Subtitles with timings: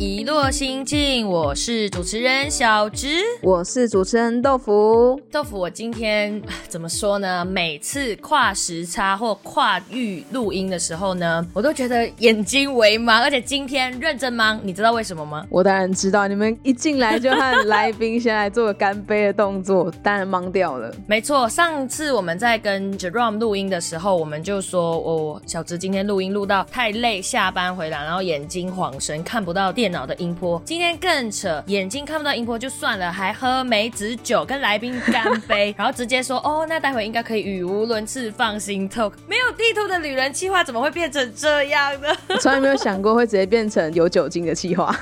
[0.00, 3.18] 收听《遗落心境》，我是主持人小植。
[3.42, 5.20] 我是主持人豆腐。
[5.30, 7.44] 豆腐，我今天啊怎么说呢？
[7.44, 15.46] 每次跨时差或跨域录音的时候呢，我都觉得眼睛为盲，而且今天认真盲，你知道为什么吗？
[15.50, 20.90] 我当然知道，你们一进来就和来宾先来做个干杯的动作，当然忙掉了。
[21.06, 30.60] 没错，上次我们在跟 Jerome 录音的时候，我们就说，哦，小植今天录音录到太累，下班回来，然后眼睛晃神，看不到电脑的音波。
[30.64, 39.12] 今天更扯，眼睛看不到音波就算了，还喝梅子酒跟来宾干杯，然后直接说，哦，那待会应该可以语无伦次，放心 talk。
[39.26, 42.08] 没有地图的旅人计划怎么会变成这样呢？
[42.28, 44.94] 我从来没有想过会直接变成有酒精的气话。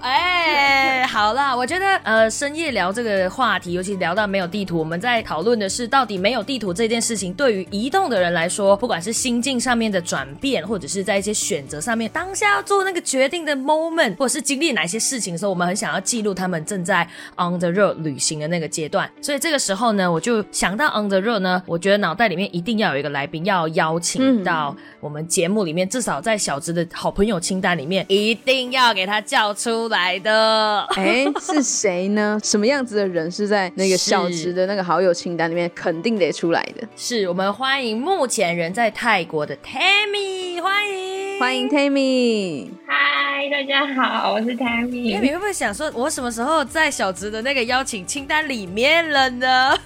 [0.00, 19.10] 哎，好啦，我觉得呃，深夜聊这个话题，尤其聊到没有地图，我们在讨论的是到底没有地图这件事情，对于移动的人来说，不管是心境上面的转变，或者是在一些选择上面，当下要做那个决定的 moment，或者是经历哪些事情的时候，我们很想要记录他们正在 on the road 旅行的那个阶段。
[19.20, 30.80] 所以这个时候呢，我就想到 on the road 呢，我觉得脑袋里面一定要有一个来宾，要邀请到我们节目里面，至少在小直的好朋友清单里面，一定要给他叫出来的。
[30.96, 32.38] 哎，是谁呢？
[32.42, 36.86] 什么样子的人是在那个小直的那个好友清单里面肯定得出来的？
[36.96, 42.68] 是我们欢迎目前人在泰国的 Tammy，欢迎欢迎 Tammy。
[42.86, 45.14] 嗨，大家好，我是 Tammy。
[45.14, 49.76] Tammy 会不会想说，我什么时候在小植的那个邀请清单里面了呢？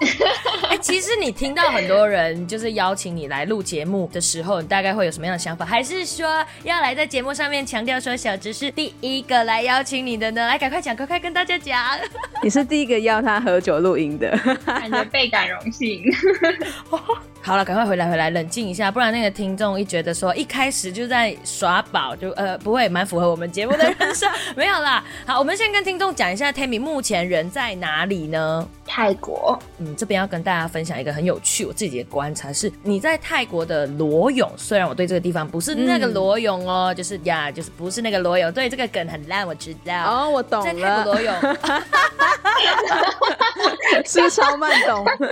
[0.70, 5.66] 哎、其实你听到很多人就是邀请你来录节目的时候，你大概会有什么样的想法？
[5.66, 10.46] 还是说要来在节目上面强调说小植是第一个来邀请你的呢？
[10.46, 11.78] 来，赶快讲，赶快跟大家讲。
[12.42, 14.30] 你是第一个邀他喝酒录音的。
[14.64, 16.02] 感觉倍感荣幸。
[17.40, 25.02] 好了，赶快回来，回来，冷静一下，不然那个听众一觉得说一开始就在耍宝，就呃不会蛮符合我们节目的人设，没有啦。
[25.26, 28.68] 好，我们先跟听众讲一下 Tammy 目前人在哪里呢？
[28.86, 40.04] 泰国，嗯，这边要跟大家分享一个很有趣我自己的观察是，你在泰国的裸泳，虽然我对这个地方不是那个裸泳哦，就是呀，就是不是那个裸泳，对这个梗很烂，我知道。
[40.04, 41.34] 哦，我懂 在泰了国，裸泳，
[44.04, 45.04] 是超慢懂。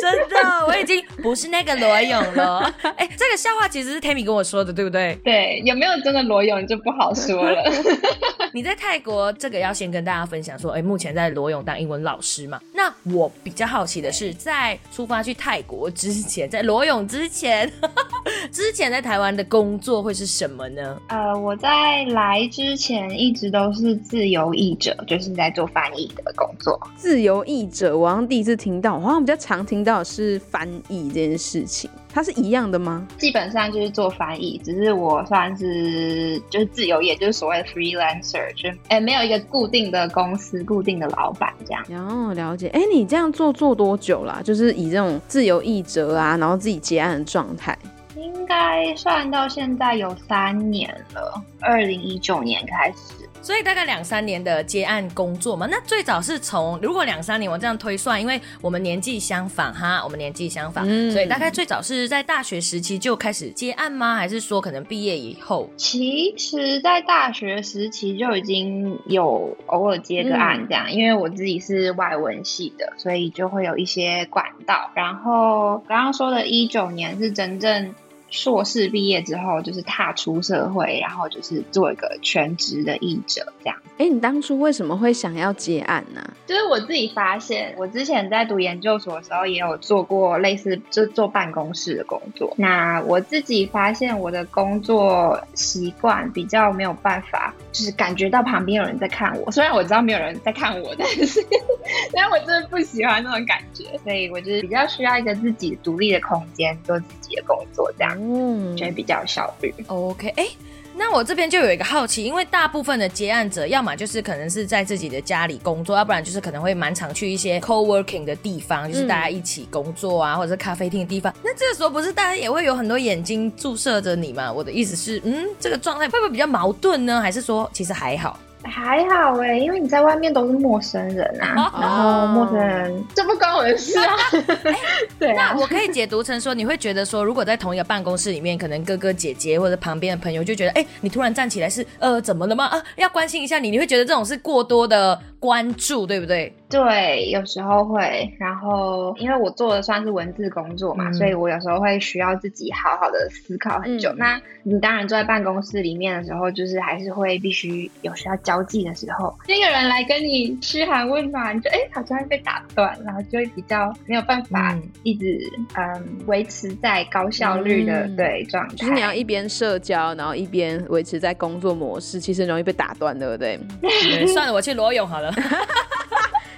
[0.00, 2.60] 真的，我已经不是那个罗勇了。
[2.96, 5.18] 哎、这个笑话其实是 Tammy 跟我说的，对不对？
[5.24, 7.62] 对，有没有真的裸泳就不好说了。
[8.54, 12.58] 你在泰国这个要先跟大家分享说，哎，目前在罗勇当英文老师嘛。
[12.72, 17.70] 那我比较好奇的是，在出发去泰国之前，在罗勇之前，
[18.50, 20.98] 之前在台湾的工作会是什么呢？
[21.08, 26.80] 呃，我在来之前一直都是自由译者，就是在做翻译的工作。
[26.96, 33.06] 自由译者，我好像第一次听到，我好像比较常听到的是翻译这件事情，它是一样的吗？
[33.16, 41.84] 基本上就是做翻译，只是我算是就是自由业，就是所谓的 freelancer，就哎没有一个固定的公司、固定的老板这样。
[42.08, 42.68] 哦，了解。
[42.68, 44.40] 哎，你这样做做多久啦？
[44.42, 47.76] 就是以这种自由译者啊，然后自己结案的状态。
[48.16, 53.17] 应该算到现在有三年了，二零一九年开始。
[53.40, 55.66] 所以大概两三年的接案工作嘛。
[55.70, 64.16] 那最早是从如果两三年我这样推算，因为我们年纪相仿哈，我们年纪相仿，嗯所以大概最早是在大学时期就开始接案吗？
[64.16, 65.68] 还是说可能毕业以后？
[65.76, 74.90] 其实，在大学时期就已经有偶尔接个案这样，因为我自己是外文系的，所以就会有一些管道。
[74.94, 77.94] 然后刚刚说的一九年是真正
[78.30, 83.76] 硕士毕业之后，就是踏出社会，然后就是做一个全职的译者这样。
[83.96, 92.52] 哎，你当初为什么会想要结案呢、就是我自己发现，我之前在读研究所的时候也有做过类似就做办公室的工作。
[92.56, 99.50] 那我自己发现我的工作习惯比较没有办法，就是感觉到旁边有人在看我。
[99.50, 101.44] 虽然我知道没有人在看我，但是
[102.12, 109.74] 但是我真的不喜欢那种感觉，所以我就是比较需要一个自己独立的空间，做自己的工作，这样嗯就会比较有效率。
[109.86, 110.46] OK，哎、
[110.94, 121.32] 那我这边就有一个好奇，因为大部分的接案者，要么就是可能是在自己的家里工作，要不然就是可能会蛮常去一些 co-working 的地方，就是大家一起工作啊，或者是咖啡厅的地方。
[121.42, 124.52] 那这个时候不是大家也会有很多眼睛注射着你吗？
[124.52, 127.20] 我的意思是，嗯，这个状态会不会比较矛盾呢？
[127.20, 128.38] 还是说其实还好？
[128.64, 134.14] 还好哎，因为你在外面都是陌生人啊， 然后陌生人这不关我的事啊。
[135.18, 142.66] 对啊，那我可以解读成说，你会觉得说，如果在同一个办公室里面，可能哥哥姐姐或者旁边的朋友就觉得，哎，你突然站起来是呃怎么了吗？
[142.66, 146.52] 啊，要关心一下你，你会觉得这种是过多的关注，对不对？
[146.68, 148.30] 对，有时候会。
[148.38, 154.12] 然后因为我做的算是文字工作嘛，所以我有时候会需要自己好好的思考很久。
[154.16, 165.40] 那你当然坐在办公室里面的时候，就是还是会必须有需要交际的时候，那个人来跟你嘘寒问暖，就哎好像会被打断，然后就会比较没有办法一直
[165.74, 168.74] 嗯维持在高效率的对状态。
[168.76, 173.58] 就是你要一边社交，然后一边维持在工作模式，其实容易被打断，对不对？
[174.28, 175.27] 算了，我去裸泳好了。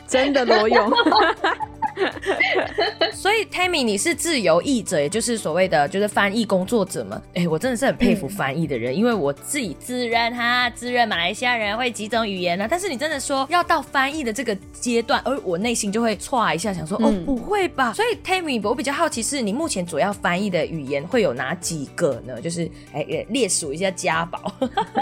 [0.07, 0.91] 真的裸泳。
[3.13, 7.21] 所以，Tammy，你是自由译者，也就是所谓的就是翻译工作者嘛？
[7.35, 12.67] 哎，我真的是很佩服翻译的人，因为我自己自认哈，自认马来西亚人会几种语言呢。
[12.71, 17.93] 但是你真的说要到翻译的这个阶段，而我内心就会歘一下，想说哦，不会吧？
[17.93, 22.41] 所以，Tammy，我比较好奇是你目前主要翻译的语言会有哪几个呢？
[22.41, 24.53] 就是哎，列数一下家宝。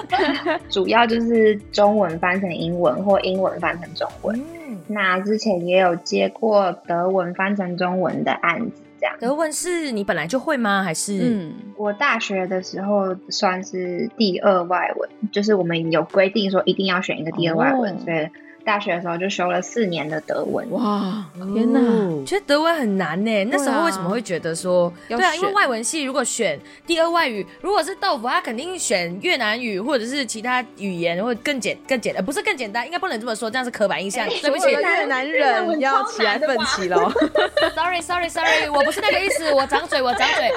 [0.71, 4.58] 主要就是中文翻成英文，或英文翻成中文。
[4.88, 9.17] 那之前也有接过德文翻成中文的案子，这样。
[9.20, 10.82] 德文是你本来就会吗？
[10.82, 11.19] 还是？
[11.23, 18.29] 嗯，我大学的时候算是第二外文，就是我们有规定说一定要选一个第二外文，所以。
[18.69, 21.25] 大学的时候就修了四年的德文，哇，
[21.55, 21.81] 天哪！
[22.26, 23.44] 觉得德文很难呢。
[23.47, 34.29] 那时候为什么会觉得说，对啊，因为外文系如果选第二外语，如果是豆腐，他肯定选越南语或者是其他语言，会更简更简，呃，不是更简单，应该不能这么说，这样是刻板印象。
[34.29, 37.11] 对不起， 越南人要起来奋起喽。
[37.75, 40.53] Sorry，Sorry，Sorry，我不是那个意思，我长嘴，我长嘴，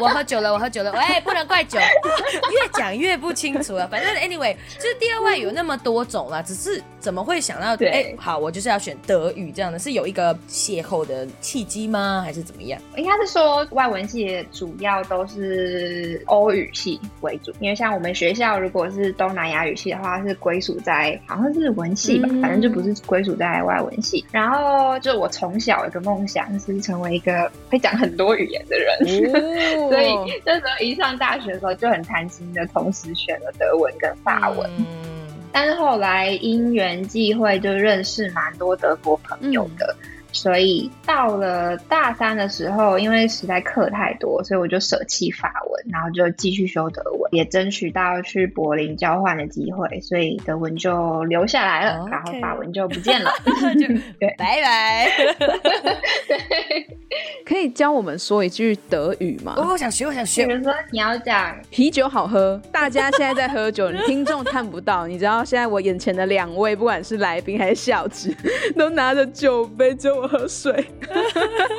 [0.00, 1.78] 我喝酒了，我喝酒了，喂，不能怪酒，
[2.50, 3.86] 越讲越不清楚了。
[3.86, 7.51] 反正 anyway，就是第二外语有那么多种了，只是怎么会想？
[7.52, 12.22] 想到哎，好，我就是要选德语这样的，是有一个邂逅的契机吗？
[12.24, 12.80] 还是怎么样？
[12.96, 24.24] 应该是说外文系主要都是欧语系为主，因为像我们学校如果是东南亚语系的话，是归属在好像是文系吧，反正就不是归属在外文系。
[24.30, 28.98] 然后就我从小有个梦想是成为一个会讲很多语言的人，
[29.90, 34.70] 所以那时候一上大学的时候就很贪心的同时选了德文跟法文。
[35.52, 39.94] 但是后来因缘际会，就认识蛮多德国朋友的，
[40.32, 53.30] 所以到了大三的时候，因为实在课太多，所以我就舍弃法文，然后就继续修德文，也争取到去柏林交换的机会，所以德文就留下来了，然后法文就不见了
[54.18, 55.08] 对，拜拜。
[57.44, 59.54] 可以教我们说一句德语吗？
[59.58, 60.46] 我想学，我想学。
[60.46, 65.06] 比如说，你要讲啤酒好喝，大家现在在喝酒，你听众看不到。
[65.06, 68.34] 你知道现在我眼前的两位，不管是来宾还是小直，
[68.76, 70.72] 都拿着酒杯叫我喝水。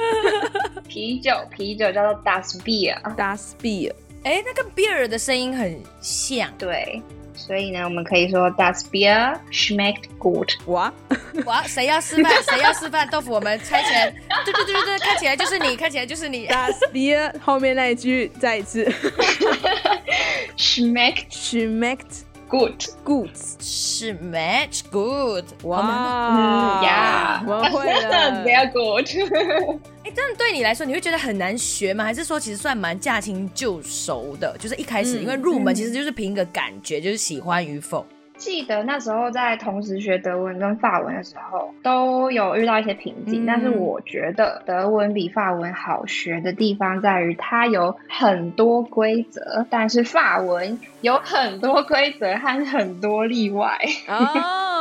[0.88, 3.94] 啤酒，啤酒叫做 Das Bier，Das Bier。
[4.24, 6.52] 哎，那个 beer 的声音很像。
[6.58, 7.02] 对。
[7.36, 10.50] 所以呢，我们可以说 Das Bier schmeckt gut。
[10.66, 10.94] 哇
[11.46, 12.32] 哇，谁要示范？
[12.44, 13.10] 谁要示范？
[13.10, 14.14] 豆腐，我们猜拳。
[14.46, 16.48] 对对对对对，看起来就是你，看起来就是你。
[16.48, 18.86] Das Bier 后面那一句再一次。
[20.58, 22.22] schmeckt schmeckt
[22.54, 25.44] good good schmeckt good。
[25.64, 29.08] 哇呀，我会了，very good。
[30.06, 32.04] 哎， 这样对你来说，你会觉得很难学吗？
[32.04, 34.56] 还是说其实算蛮驾轻就熟的？
[34.60, 38.06] 就是一开始因为入门，其实就是凭一个感觉，就是喜欢与否。
[38.44, 43.46] 记得那时候在同时学德文跟法文的时候，都有遇到一些瓶颈。
[43.46, 53.80] 但是我觉得德文比法文好学的地方在于它有很多规则，但是法文有很多规则和很多例外。
[54.10, 54.73] 哦，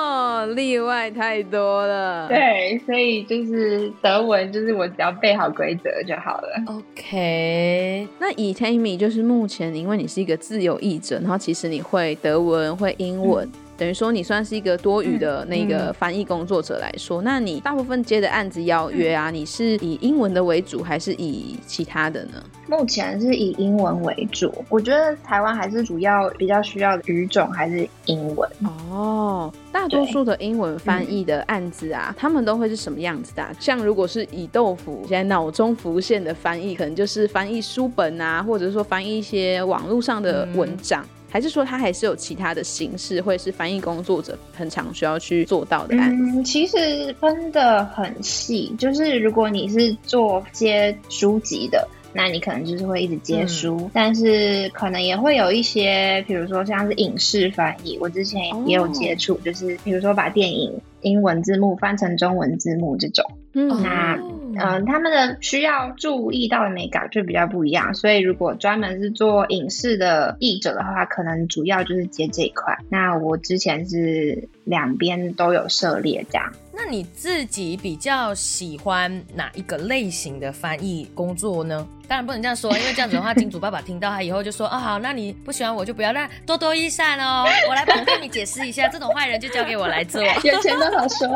[0.55, 2.29] 例外太多了。
[2.29, 6.49] 对，所以就是德文，就是我只要背好规则就好了。
[6.67, 13.49] OK，那以 Tammy 就是目前，因为你是一个自由译者，然后其实你会德文，会英文。
[13.77, 22.43] 等于说你算是一个多余的那个翻译工作者来说，那你大部分接的案子邀约啊，你是以英文的为主，还是以其他的呢？
[22.69, 24.53] 目前是以英文为主。
[24.69, 28.49] 我觉得台湾还是主要比较需要的语种还是英文。
[28.89, 33.45] 哦，大多数的英文翻译的案子啊，他们都会是什么样子的？
[33.59, 41.05] 像如果是以豆腐现在脑中浮现的翻译，可能就是翻译书本啊，或者是说翻译一些网络上的文章。
[41.33, 45.97] 还是说，他还是有其他的形式，或者是翻译工作者很常需要去做到的？
[45.97, 46.77] 嗯，其实
[47.19, 51.89] 分的很细，就是如果你是做接书籍的。
[52.13, 63.25] 那你可能就是会一直接书，但是可能也会有一些，比如说像是影视翻译，我之前也有接触，就是比如说把电影英文字幕翻成中文字幕这种。
[63.55, 64.19] 嗯，那
[64.59, 72.79] 嗯，他们的需要注意到的美感就比较不一样，所以如果专门是做影视的译者的话，可能主要就是接这一块。
[72.89, 76.51] 那我之前是两边都有涉猎这样。
[76.85, 81.87] 那你自己比较喜欢哪一个类型的翻译工作呢？
[82.09, 90.21] 当然不能这样说，因为这样子的话，金主爸爸听到他以后就说：“啊，好，那你不喜欢我就不要。”那多多益善哦， 我来帮你解释一下，这种坏人就交给我来做。
[90.45, 91.29] 有钱都好说。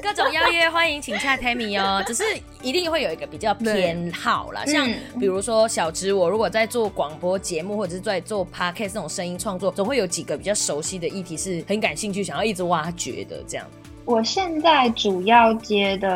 [0.00, 2.22] 各种邀约欢迎请洽 Tammy 哦，只是
[2.62, 4.86] 一定会有一个比较偏好啦，像
[5.18, 13.66] 比如说小芝，我如果在做广播节目或者是在做 podcast 这种声音创作，总会有几个比较熟悉的议题是很感兴趣，想要一直挖掘的这样。
[14.08, 16.08] 我现在主要接的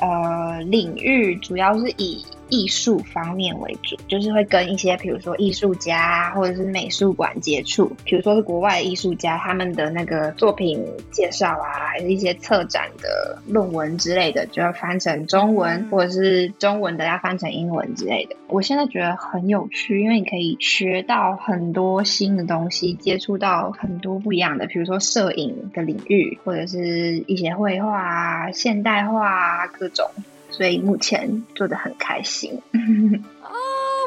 [0.00, 2.20] 呃领域，主要是以。
[2.52, 18.36] 艺术方面为主，就是会跟一些，比如说艺术家或者是美术馆接触，比如说是国外的艺术家，他们的那个作品介绍啊，还是一些策展的论文之类的，就要翻成中文，或者是中文的要翻成英文之类的。
[18.48, 30.06] 我现在觉得很有趣，因为你可以学到很多新的东西，接触到很多不一样的，比如说摄影的领域，或者是一些绘画啊、现代化啊各种。
[30.52, 32.52] 所以目前做的很开心
[33.42, 33.50] 哦，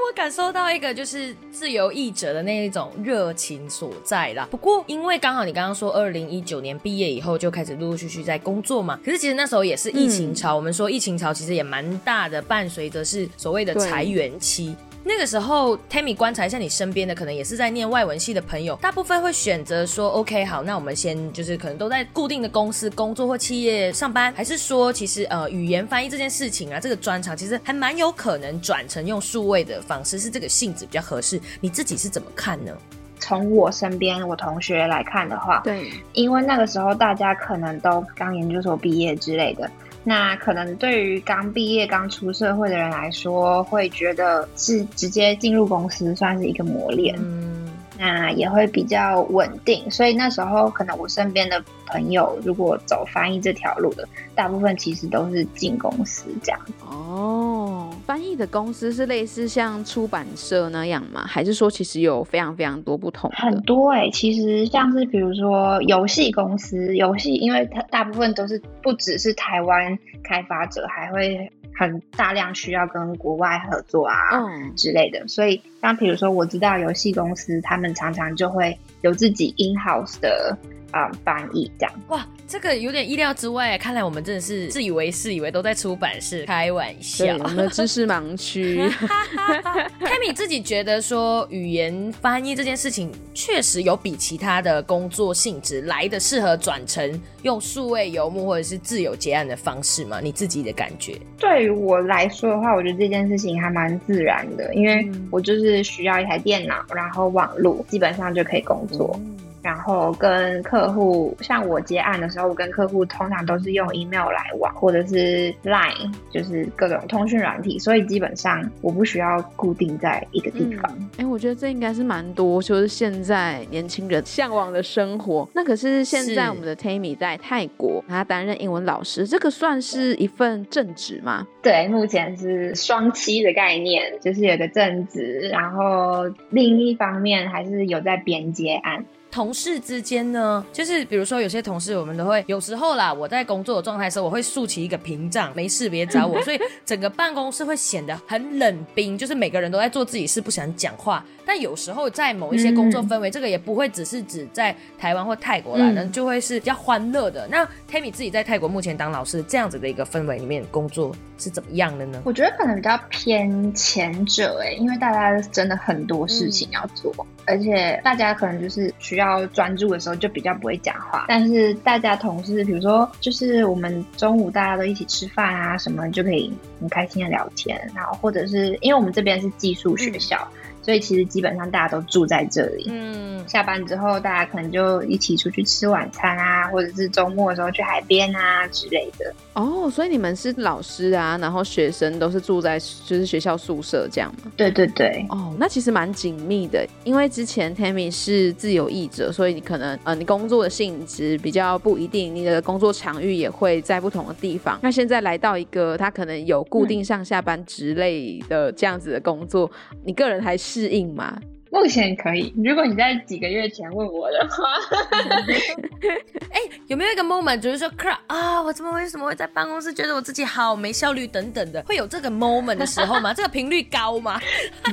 [0.07, 4.47] 我感受到一个就是自由译者的那一种热情所在啦。
[4.51, 14.75] 不过因为刚好你刚刚说二零一九年毕业以后就开始陆陆续续在工作嘛，可是其实那时候也是疫情潮，我们说疫情潮其实也蛮大的，伴随着是所谓的裁员期。
[15.07, 31.39] 那个时候，Tammy 观察一下你身边的，可能也是在念外文系的朋友，大部分会选择说，OK，好，那我们先就是可能都在固定的公司工作或企业上班，还是说，其实呃，语言翻译这件事情啊，这个专长其实还蛮有可能转成用数位的方式，是这个性质比较合适。
[31.61, 32.71] 你自己是怎么看呢？
[33.19, 39.69] 从我身边我同学来看的话，对，因为那个时候大家可能都刚研究所毕业之类的。
[40.05, 47.15] 那可能对于刚毕业、刚出社会的人来说，会觉得是直接进入公司算是一个磨练。
[47.19, 47.53] 嗯
[47.97, 56.59] 那也会比较稳定，所以那时候可能我身边的朋友如果走翻译这条路的，大部分其实都是进公司这样。
[56.85, 61.23] 哦，翻译的公司是类似像出版社那样吗？
[61.25, 63.31] 还是说其实有非常非常多不同？
[63.33, 71.51] 很多哎，其实像是比如说游戏公司，游戏因为它大部分都是不只是台湾开发者，还会。
[71.77, 80.57] 很大量需要跟国外合作啊嗯之类的，所以像比如说我知道游戏公司，他们常常就会有自己 in house 的
[80.91, 81.93] 啊翻译这样。
[82.07, 88.79] 哇，这个有点意料之外，看来我们真的是自以为是，以为都在出版社开玩笑，我们的知识盲区。
[89.99, 100.19] Kami 自己觉得说，语言翻译这件事情确实有比其他的工作性质来的适合转成用数位游牧或者是自由结案的方式吗？
[100.21, 101.17] 你自己的感觉？
[101.37, 109.19] 对于我来说的话，我觉得这件事情还蛮自然的，因为我就是需要一台电脑，然后网络，基本上就可以工作。
[109.65, 121.09] 然后跟客户，像我接案的时候，我跟客户通常都是用 email 来往，或者是 line，就是各种通讯软体，所以基本上我不需要固定在一个地方。
[121.17, 125.49] 哎，我觉得这应该是蛮多，就是现在年轻人向往的生活。
[125.55, 131.47] 那可是现在我们的 Tammy 在泰国，他担任英文老师，这个算是一份正职吗？
[131.63, 139.03] 对，目前是双期的概念，就是有个正职，然后另一方面还是有在边接案。
[139.35, 151.21] 同事之间呢，就是比如说有些同事，我们都会有时候啦，我在工作的状态时候，我会竖起一个屏障，没事别找我， 所以整个办公室会显得很冷冰，就是每个人都在做自己事，不想讲话。
[151.47, 157.45] 但有时候在某一些工作氛围，这个也不会只是指在台湾或泰国啦，那就会是比较欢乐的。
[157.51, 162.21] 那 Tammy 自己在泰国目前当老师，这样子的一个氛围里面工作是怎么样的呢？
[162.23, 167.13] 我觉得可能比较偏前者哎，因为大家真的很多事情要做，
[167.45, 171.25] 而且大家可能就是需要专注的时候就比较不会讲话。
[171.27, 180.47] 但是大家同事，比如说就是我们中午大家都一起吃饭啊什么，就可以很开心的聊天，然后或者是因为我们这边是寄宿学校。
[180.85, 182.85] 所以其实基本上大家都住在这里。
[182.91, 189.33] 嗯，下班之后大家可能就一起出去吃晚餐啊，啊，或者是周末的时候去海边啊之类的。
[189.53, 194.51] 哦，所以你们是老师啊，然后学生都是住在就是学校宿舍这样吗？
[194.55, 195.25] 对对对。
[195.29, 204.77] 哦，那其实蛮紧密的，因为之前 Tammy 是自由译者，所以你可能呃你工作的性质比较不一定，你的工作场域也会在不同的地方。
[204.83, 209.71] 那现在来到一个他可能有固定上下班之类的这样子的工作，
[210.03, 211.39] 你个人还适应吗？
[211.75, 212.53] 目前可以。
[212.63, 214.63] 如果你在几个月前问我的话，
[216.49, 217.91] 哎，有没有一个 moment，就是说
[218.27, 223.33] 啊，我怎么为什么会在办公室觉得我自己好没效率等等的，会有这个 moment 的时候吗？
[223.35, 224.39] 这个频率高吗？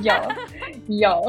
[0.03, 0.13] 有，
[0.89, 1.23] 有。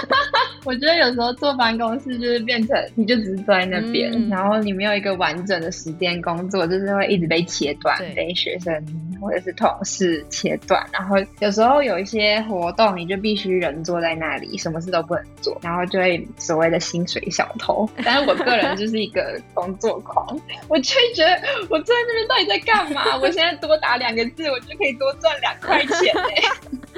[0.64, 8.74] 我觉得有时候坐办公室就是变成，你就只是坐在那边，然后你没有一个完整的时间工作，就是会一直被切断，被学生
[9.20, 10.82] 或者是同事切断。
[10.90, 14.80] 然后有时候有一些活动，你就必须人坐在那里，什么。
[14.86, 17.86] 事都不能做，然后就会所谓的薪水小偷。
[18.04, 20.24] 但是我个人就是一个工作狂，
[20.68, 21.38] 我就觉得
[21.68, 23.16] 我坐在那边到底在干嘛？
[23.18, 26.14] 我现在多打两个字，我就可以多赚两块钱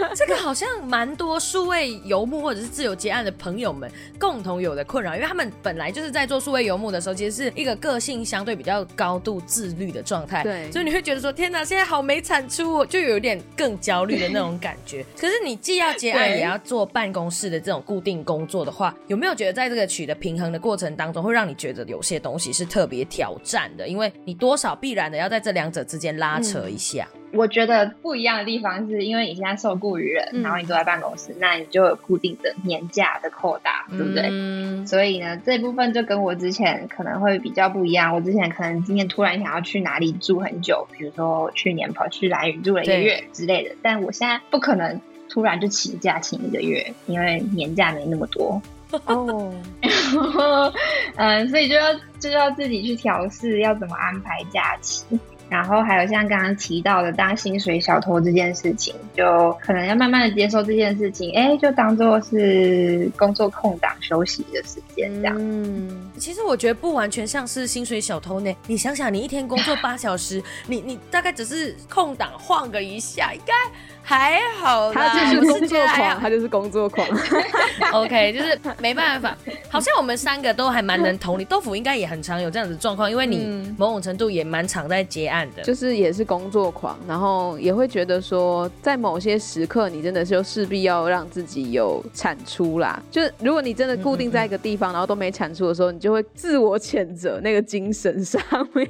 [0.14, 10.42] 这个好像蛮多数位游牧或者是自由结案的朋友们共同有的困扰，因为他们本来就是在做数位游牧的时候，其实是一个个性相对比较高度自律的状态。
[10.42, 15.04] 对，所以你会觉得说，天哪，现在好没产出，就有点更焦虑的那种感觉。
[15.18, 23.86] 可是你既要结案，也要做办公室的这种固定工作的话，有没有觉得在这个取得平衡的过程当中，会让你觉得有些东西是特别挑战的？
[23.88, 27.08] 因为你多少必然的要在这两者之间拉扯一下。
[27.32, 34.86] 我觉得不一样的地方是因为你现在受雇于人，然后你坐在办公室，那你就有固定的年假的扣打，对不对？
[34.86, 38.14] 所以呢，这部分就跟我之前可能会比较不一样。
[38.14, 48.60] 我之前可能今天突然想要去哪里住很久，比如说去年跑去兰屿住了一个月之类的，但我现在不可能突然就请假请一个月，因为年假没那么多
[49.04, 49.52] 哦。
[51.16, 55.04] 嗯，所以就要就要自己去调试，要怎么安排假期。
[55.48, 65.36] 然后还有像刚刚提到的当薪水小偷这件事情，就可能要慢慢的接受这件事情，哎，就当做是工作空档休息的时间这样。
[65.38, 68.54] 嗯，其实我觉得不完全像是薪水小偷呢。
[68.66, 73.52] 你想想，你一天工作八小时，你你大概只是空档晃个一下，应该。
[74.00, 77.06] 还好，他就是工作狂，他就是工作狂。
[77.92, 79.36] OK，就是没办法。
[79.70, 93.02] 好像我们三个都还蛮能同理，豆腐应该也很常有这样子状况，因为你某种程度也蛮常在结案的，就是也是工作狂，然后也会觉得说，在某些时刻，你真的就势必要让自己有产出啦。
[93.10, 98.88] 就是如果你真的固定在一个地方，然后都没产出的时候，你就会自我谴责那个精神上面。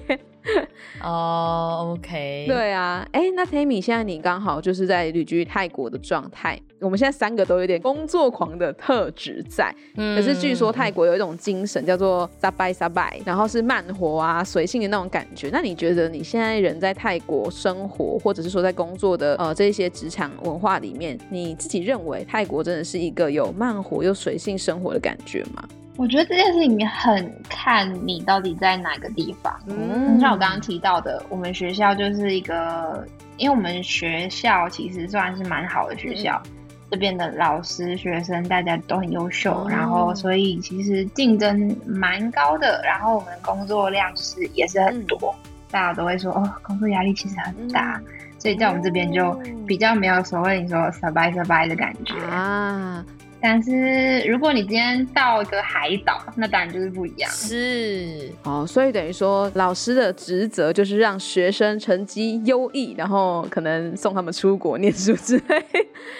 [1.03, 6.59] 哦，OK，对啊，哎，那 Tammy，现在你刚好就是在旅居泰国的状态。
[6.81, 15.51] 我们现在三个都有点工作狂的特质在，嗯可是据说泰国有一种精神叫做 “sabai sabai”，然后是慢活啊、随性的那种感觉。
[15.53, 25.69] 那你觉得你现在人在泰国生活，或者是说在工作的呃这些职场文化里面，你自己认为泰国真的是一个有慢活又随性生活的感觉吗？
[25.99, 29.53] 我觉得这件事情很看你到底在哪个地方。
[29.67, 33.05] 嗯，像我刚刚提到的，我们学校就是一个，
[33.37, 36.41] 因为我们学校其实算是蛮好的学校，
[36.89, 45.35] 这边的老师、学生大家都很优秀，然后所以其实竞争蛮高的，然后我们工作量是也是很多，
[45.69, 48.01] 大家都会说哦，工作压力其实很大，
[48.39, 52.15] 所以在我们这边就比较没有所谓你说 survive survive 的感觉。
[52.31, 53.05] 啊。
[53.40, 57.31] 但是如果你今天到一个海岛，那当然就是不一样。
[57.31, 65.64] 是哦，所以等于说老师的职责就是让学生成绩优异，然后可能送他们出国念书之类。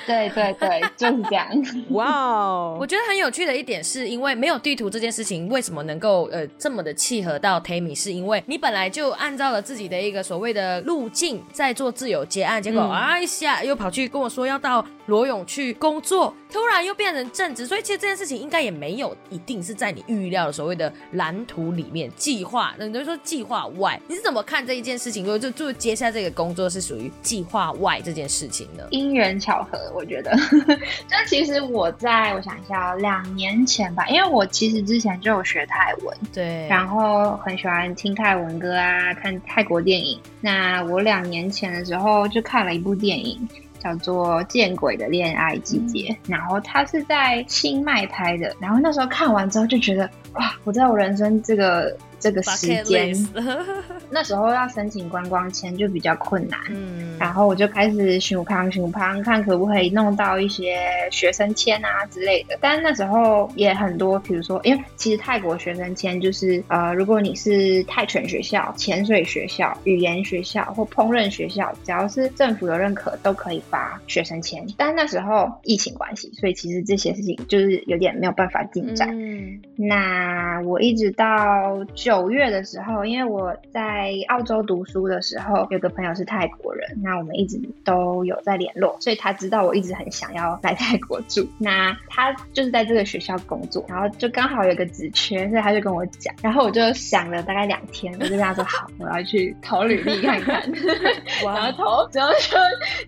[0.07, 1.45] 对对对， 就是这样。
[1.91, 7.99] 哇哦，我觉得很有趣的一点是因为没有地图这件事情，为什么能够呃这么的契合到 Tammy？
[7.99, 17.08] 是因为你本来就按照了自己的一个所谓的路径在做自由结案，结果啊一下又跑去跟我说要到罗永去工作，突然又变。
[17.11, 25.25] 变成正职，所以其实这件事情应该也没有一定是在你预料的所谓的蓝图里面计划，那你就说计划外，你是怎么看这一件事情？
[25.25, 28.85] 如果就就接下这个工作是属于计划外这件事情呢？
[28.91, 30.37] 因缘巧合，我觉得。
[30.37, 40.21] 就其实我在我想一下，两年前吧，因为我其实之前就有学泰文，对，然后很喜欢听泰文歌啊，看泰国电影。
[40.41, 43.49] 那我两年前的时候就看了一部电影。
[43.79, 48.55] 叫做《见鬼的恋爱季节》，然后它是在清迈拍的。
[48.61, 50.55] 然后那时候看完之后就觉得，哇！
[50.65, 53.15] 我在我人生这个这个时间
[54.11, 56.59] 那时候要申请观光签就比较困难。
[56.71, 60.79] 嗯，然后我就开始寻康寻康，看可不可以弄到一些
[61.11, 62.57] 学生签啊之类的。
[62.61, 74.67] 但那时候也很多，比如说，因为其实泰国学生签就是呃，如果你是泰拳学校、潜水学校、语言学校或烹饪学校，只要是政府有认可，都可以发学生签。
[74.77, 79.09] 但那时候疫情关系，所以其实这些事情就是有点没有办法进展。
[79.13, 91.47] 嗯，那我一直到九月的时候，因为我在澳洲读书的时候，有个朋友是泰国人，那我们一直都有在联络，所以他知道我一直很想要来泰国住。
[91.59, 100.63] 那他就是在这个学校工作，然后就刚好有个职缺，所以他就跟我讲，然后我就想了大概两天，我就跟他说好，我要去投履历看看。
[101.45, 102.57] 然后投，然后就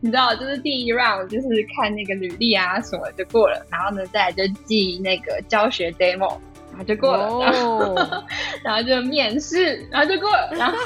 [0.02, 6.36] 你知道，就是第一 round 就是看那个履历啊什么就过了，然后呢再来就寄那个教学 demo。
[6.80, 8.24] 然后就过了，然后哦，
[8.64, 10.76] 然后就面试，然后就过了， 然后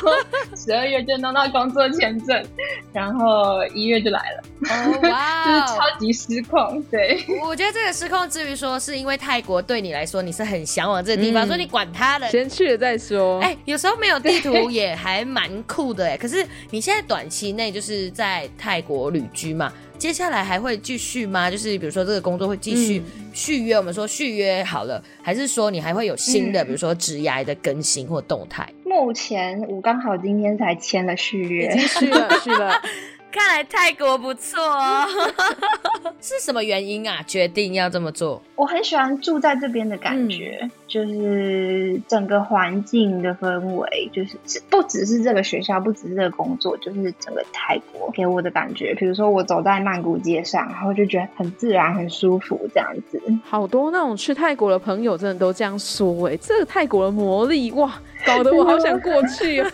[0.57, 2.45] 十二月就弄到工作签证，
[2.93, 4.93] 然后一月就来了，哦
[5.47, 7.25] 就是超级失控，对。
[7.45, 12.29] 我觉得这个失控至于说，是因为泰国对你来说你是很向往这个地方，嗯所以你管它的。
[12.29, 13.39] 先去了再说。
[13.41, 16.17] 哎、有时候没有地图也还蛮酷的哎。
[16.17, 19.73] 可是你现在短期内就是在泰国旅居嘛，
[20.05, 21.51] 接下来还会继续吗？
[21.51, 28.69] 就是比如说这个工作会继续嗯续约，我们说续约好了，还是说你还会有新的，嗯比如说职涯的更新或动态？
[28.85, 32.79] 目前我刚好今天才签了续约，已经续了续了，
[33.35, 35.05] 看来泰国不错哦。
[36.23, 37.21] 是什么原因啊？
[37.27, 38.41] 决定要这么做？
[38.55, 48.95] 我很喜欢住在这边的感觉，就是整个环境的氛围，就是是不只是这个学校，不只是这个工作，就是整个泰国给我的感觉。
[48.95, 53.21] 比如说我走在曼谷街上，然后就觉得很自然、很舒服这样子。
[53.45, 59.71] 好多那种去泰国的朋友真的都这样说哎、这个泰国的魔力哇，搞得我好想过去哦。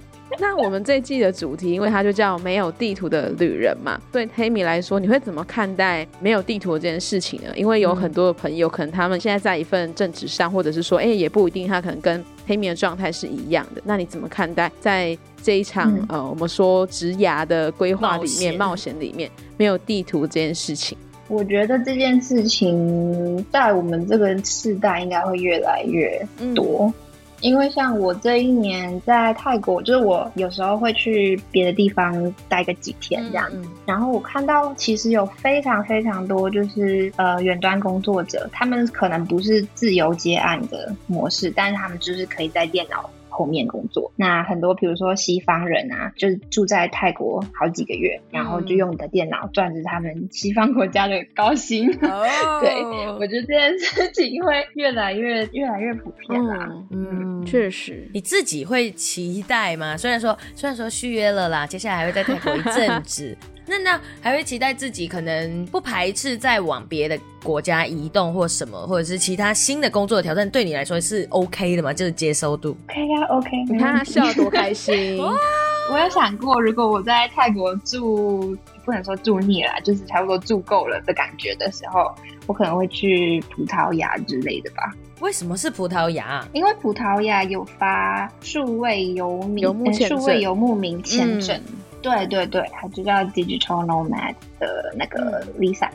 [0.38, 7.48] 那我们这一季的主题，因为它就叫没有地图的旅人嘛，对 Tammy 来说，你会怎么看待没有地图这件事情呢？
[7.56, 13.80] 因为有很多的朋友，可能他们现在在一份正职上，或者是说，哎、也不一定，他可能跟 Tammy 的状态是一样的。
[13.84, 20.96] 那你怎么看待在这一场、嗯呃，我们说职涯的规划里面、冒险里面，没有地图这件事情？
[21.28, 26.92] 我觉得这件事情在我们这个世代应该会越来越嗯多。
[27.40, 43.08] 因为像我这一年在泰国，就是我有时候会去别的地方待个几天这样，嗯然后我看到其实有非常非常多就是呃远端工作者，他们可能不是自由接案的模式，但是他们就是可以在电脑。
[43.38, 51.88] 后面工作，那很多比如说西方人啊，就是住在泰国好几个月，然后就用你的电脑赚着他们西方国家的高薪。
[52.02, 52.74] 哦对，
[53.12, 56.68] 我觉得这件事情会越来越越来越普遍啦。
[56.90, 59.96] 嗯，嗯确实，你自己会期待吗？
[59.96, 63.36] 虽然说虽然说续约了啦，接下来还会在泰国一阵子，
[63.68, 71.92] 那那还会期待自己可能不排斥再往别的国家移动或什么，或者是其他新的工作的挑战，对你来说是 OK 的吗？
[71.92, 72.76] 就是接收度。
[72.88, 73.50] OK 啊，OK。
[73.68, 75.18] 你看他笑得多开心。
[75.90, 78.54] 我有想过，如果我在泰国住，
[78.84, 82.14] 不能说住腻了啦，就是差不多住够了的感觉的时候，
[82.46, 84.92] 我可能会去葡萄牙之类的吧。
[85.20, 86.48] 为什么是葡萄牙啊？
[86.52, 95.88] 因为葡萄牙有发数位游民、数位游牧民签证，嗯对对对，它就叫 Digital Nomad 的那个 Lisa！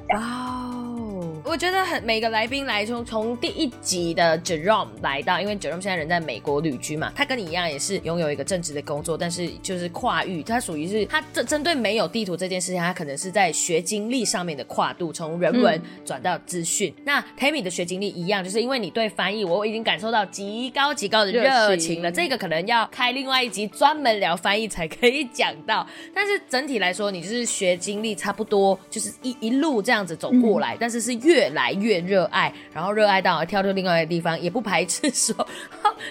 [1.45, 16.93] 我觉得很每个来宾来从从第一集的 Jerome 来到，因为 Jerome 现在人在美国旅居嘛，他跟你一样也是拥有一个正职的工作，但是就是跨域，他属于是他针针对没有地图这件事情，他可能是在学经历上面的跨度，从人文转到资讯。
[17.03, 25.85] 那 Tammy 的学经历一样，就是因为你对翻译，我已经感受到极高极高的热热情了，这个可能要开另外一集专门聊翻译才可以讲到。
[26.15, 35.35] 但是整体来说，你就是学经历差不多，就是一一路这样子走过来，但是是越越来越热爱，然后热爱到跳到另外一个地方，也不排斥说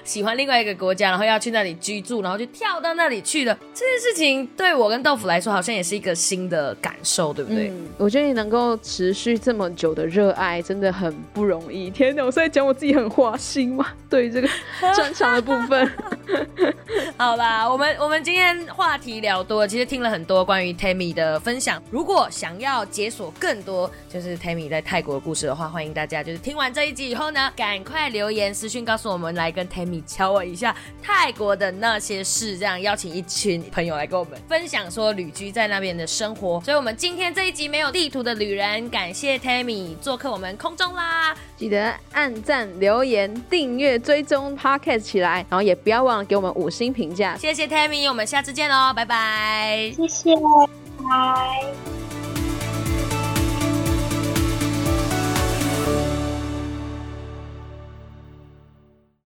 [0.02, 3.56] 喜欢另外一个国家，然后要去那里居住，然后就跳到那里去了。
[3.72, 7.72] 这件事情对我跟豆腐来说，好像也是一个新的感受，对不对？
[7.98, 11.88] 我觉得你能够持续这么久的热爱，真的很不容易。
[11.88, 13.86] 天哪，我是在讲我自己很花心吗？
[14.10, 14.48] 对这个
[14.96, 15.88] 专长的部分，
[17.16, 21.82] 好啦，我们我们今天话题聊多了，其实听了很多关于 Tammy 的分享。
[21.90, 36.60] 如果想要解锁更多就是 Tammy 在泰国的故事的话，欢迎大家就是听完这一集以后呢，赶快留言私讯告诉我们，来跟 Tammy 敲我一下泰国的那些事，这样邀请一群朋友来跟我们分享说旅居在那边的生活。
[36.62, 41.34] 所以，我们今天这一集没有地图的旅人，感谢 Tammy 做客我们空中啦！
[41.56, 47.34] 记得按赞、留言、订阅、追踪 Podcast 起来，然后也不要忘忘了给我们五星评价。
[47.38, 49.90] 谢谢 Tammy，我们下次见喽，拜拜！
[49.96, 50.34] 谢谢，
[50.98, 52.01] 拜。